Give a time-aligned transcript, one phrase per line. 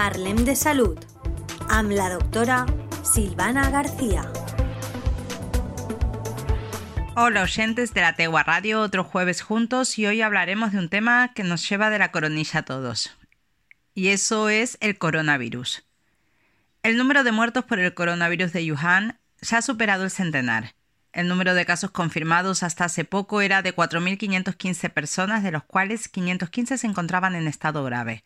[0.00, 0.96] Parlem de Salud
[1.68, 2.64] amb la doctora
[3.04, 4.22] Silvana García.
[7.16, 11.34] Hola oyentes de la Tegua Radio, otro jueves juntos y hoy hablaremos de un tema
[11.34, 13.14] que nos lleva de la coronilla a todos.
[13.92, 15.84] Y eso es el coronavirus.
[16.82, 20.74] El número de muertos por el coronavirus de Wuhan ya ha superado el centenar.
[21.12, 26.08] El número de casos confirmados hasta hace poco era de 4.515 personas, de los cuales
[26.08, 28.24] 515 se encontraban en estado grave.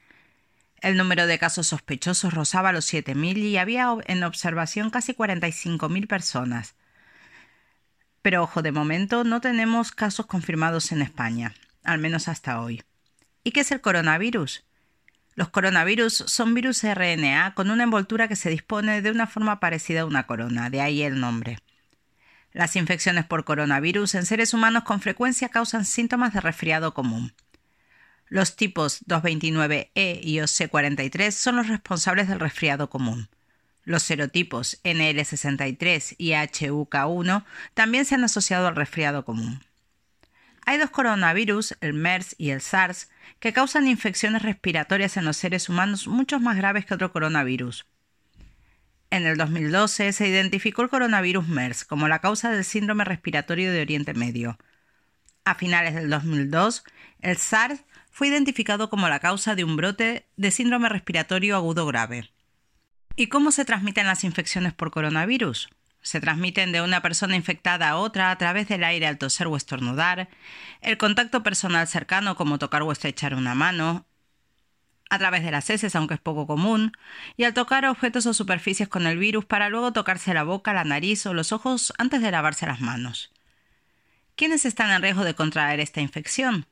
[0.84, 6.74] El número de casos sospechosos rozaba los 7.000 y había en observación casi 45.000 personas.
[8.20, 12.83] Pero ojo, de momento no tenemos casos confirmados en España, al menos hasta hoy.
[13.43, 14.62] ¿Y qué es el coronavirus?
[15.34, 20.02] Los coronavirus son virus RNA con una envoltura que se dispone de una forma parecida
[20.02, 21.60] a una corona, de ahí el nombre.
[22.52, 27.32] Las infecciones por coronavirus en seres humanos con frecuencia causan síntomas de resfriado común.
[28.28, 33.29] Los tipos 229E y OC43 son los responsables del resfriado común.
[33.85, 39.63] Los serotipos NL63 y HUK1 también se han asociado al resfriado común.
[40.66, 45.68] Hay dos coronavirus, el MERS y el SARS, que causan infecciones respiratorias en los seres
[45.68, 47.85] humanos mucho más graves que otro coronavirus.
[49.10, 53.82] En el 2012 se identificó el coronavirus MERS como la causa del síndrome respiratorio de
[53.82, 54.59] Oriente Medio.
[55.45, 56.85] A finales del 2002,
[57.20, 62.30] el SARS fue identificado como la causa de un brote de síndrome respiratorio agudo grave.
[63.16, 65.69] ¿Y cómo se transmiten las infecciones por coronavirus?
[66.00, 69.56] Se transmiten de una persona infectada a otra a través del aire al toser o
[69.56, 70.28] estornudar,
[70.81, 74.06] el contacto personal cercano como tocar o estrechar una mano,
[75.10, 76.92] a través de las heces, aunque es poco común,
[77.37, 80.84] y al tocar objetos o superficies con el virus para luego tocarse la boca, la
[80.84, 83.32] nariz o los ojos antes de lavarse las manos.
[84.37, 86.69] ¿Quiénes están en riesgo de contraer esta infección?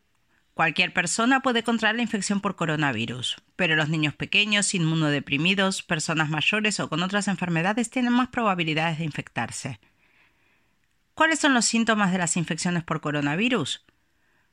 [0.63, 6.79] Cualquier persona puede contraer la infección por coronavirus, pero los niños pequeños, inmunodeprimidos, personas mayores
[6.79, 9.81] o con otras enfermedades tienen más probabilidades de infectarse.
[11.15, 13.85] ¿Cuáles son los síntomas de las infecciones por coronavirus?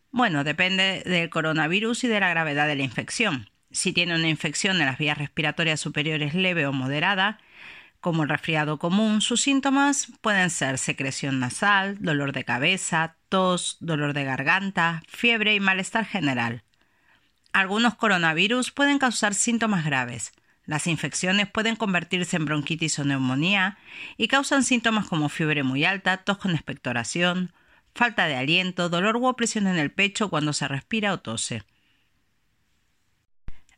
[0.10, 3.52] Bueno, depende del coronavirus y de la gravedad de la infección.
[3.70, 7.38] Si tiene una infección en las vías respiratorias superiores leve o moderada,
[8.00, 14.14] como el resfriado común, sus síntomas pueden ser secreción nasal, dolor de cabeza, tos, dolor
[14.14, 16.64] de garganta, fiebre y malestar general.
[17.54, 20.34] Algunos coronavirus pueden causar síntomas graves.
[20.66, 23.78] Las infecciones pueden convertirse en bronquitis o neumonía
[24.18, 27.54] y causan síntomas como fiebre muy alta, tos con expectoración,
[27.96, 31.64] falta de aliento, dolor u opresión en el pecho cuando se respira o tose.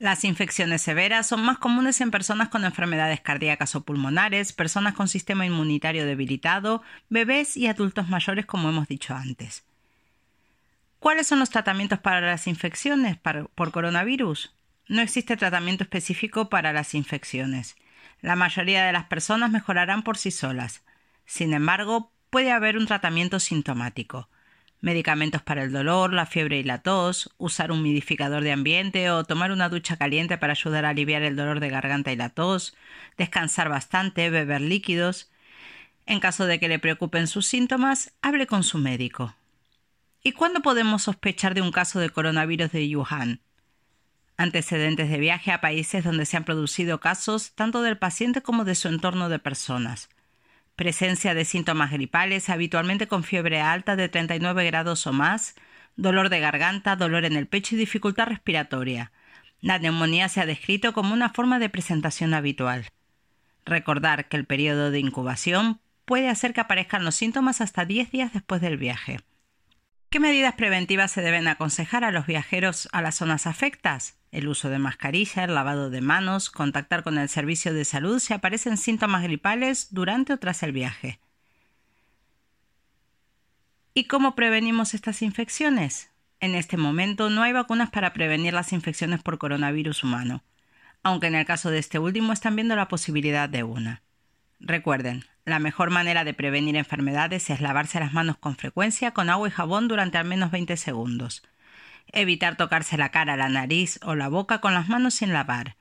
[0.02, 5.08] Las infecciones severas son más comunes en personas con enfermedades cardíacas o pulmonares, personas con
[5.08, 9.64] sistema inmunitario debilitado, bebés y adultos mayores, como hemos dicho antes.
[10.98, 14.56] ¿Cuáles son los tratamientos para las infecciones por coronavirus?
[14.88, 17.76] No existe tratamiento específico para las infecciones.
[18.22, 20.82] La mayoría de las personas mejorarán por sí solas.
[21.28, 24.28] Sin embargo, puede haber un tratamiento sintomático
[24.82, 29.24] medicamentos para el dolor, la fiebre y la tos, usar un humidificador de ambiente o
[29.24, 32.76] tomar una ducha caliente para ayudar a aliviar el dolor de garganta y la tos,
[33.18, 35.32] descansar bastante, beber líquidos.
[36.08, 39.36] En caso de que le preocupen sus síntomas, hable con su médico.
[40.24, 43.40] ¿Y cuándo podemos sospechar de un caso de coronavirus de Wuhan?
[44.38, 48.74] Antecedentes de viaje a países donde se han producido casos tanto del paciente como de
[48.76, 50.10] su entorno de personas
[50.76, 55.56] presencia de síntomas gripales, habitualmente con fiebre alta de 39 grados o más,
[55.96, 59.12] dolor de garganta, dolor en el pecho y dificultad respiratoria.
[59.62, 62.88] La neumonía se ha descrito como una forma de presentación habitual.
[63.66, 68.34] Recordar que el periodo de incubación puede hacer que aparezcan los síntomas hasta 10 días
[68.34, 69.20] después del viaje.
[70.10, 74.18] ¿Qué medidas preventivas se deben aconsejar a los viajeros a las zonas afectas?
[74.32, 78.34] El uso de mascarilla, el lavado de manos, contactar con el servicio de salud si
[78.34, 81.20] aparecen síntomas gripales durante o tras el viaje.
[83.94, 86.10] ¿Y cómo prevenimos estas infecciones?
[86.40, 90.44] En este momento no hay vacunas para prevenir las infecciones por coronavirus humano,
[91.04, 94.02] aunque en el caso de este último están viendo la posibilidad de una.
[94.62, 99.50] Recuerden, la mejor manera de prevenir enfermedades es lavarse las manos con frecuencia con agua
[99.50, 101.44] y jabón durante al menos 20 segundos
[102.08, 105.78] evitar tocarse la cara, la nariz o la boca con las manos sin lavar,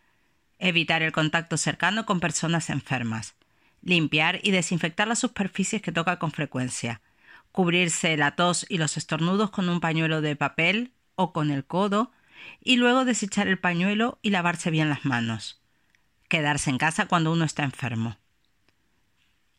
[0.58, 3.34] evitar el contacto cercano con personas enfermas,
[3.82, 7.00] limpiar y desinfectar las superficies que toca con frecuencia,
[7.52, 12.12] cubrirse la tos y los estornudos con un pañuelo de papel o con el codo,
[12.62, 15.60] y luego desechar el pañuelo y lavarse bien las manos.
[16.28, 18.16] Quedarse en casa cuando uno está enfermo.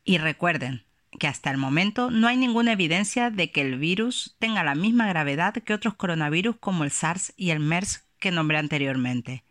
[0.03, 0.83] Y recuerden,
[1.19, 5.07] que hasta el momento no hay ninguna evidencia de que el virus tenga la misma
[5.07, 9.43] gravedad que otros coronavirus como el SARS y el MERS que nombré anteriormente.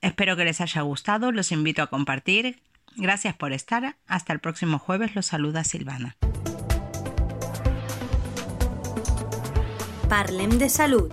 [0.00, 2.62] Espero que les haya gustado, los invito a compartir.
[2.96, 6.16] Gracias por estar, hasta el próximo jueves los saluda Silvana.
[10.58, 11.12] De salud.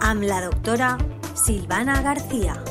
[0.00, 0.98] Am la doctora
[1.34, 2.62] Silvana García.